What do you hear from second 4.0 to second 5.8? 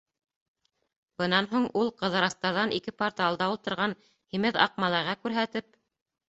һимеҙ аҡ малайға күрһәтеп: